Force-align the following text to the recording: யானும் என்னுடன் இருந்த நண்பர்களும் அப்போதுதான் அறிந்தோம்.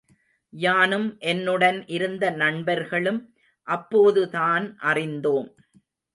யானும் 0.53 1.05
என்னுடன் 1.23 1.87
இருந்த 1.87 2.31
நண்பர்களும் 2.31 3.21
அப்போதுதான் 3.67 4.67
அறிந்தோம். 4.83 5.49